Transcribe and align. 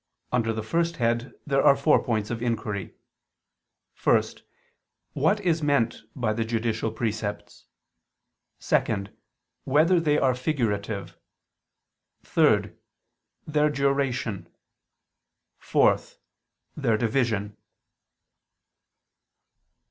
Under 0.31 0.51
the 0.51 0.63
first 0.63 0.95
head 0.97 1.31
there 1.45 1.61
are 1.61 1.75
four 1.75 2.03
points 2.03 2.31
of 2.31 2.41
inquiry: 2.41 2.95
(1) 4.03 4.23
What 5.13 5.39
is 5.41 5.61
meant 5.61 5.97
by 6.15 6.33
the 6.33 6.43
judicial 6.43 6.91
precepts? 6.91 7.67
(2) 8.61 9.05
Whether 9.65 9.99
they 9.99 10.17
are 10.17 10.33
figurative? 10.33 11.17
(3) 12.23 12.71
Their 13.45 13.69
duration; 13.69 14.49
(4) 15.59 15.99
Their 16.75 16.97
division. 16.97 17.55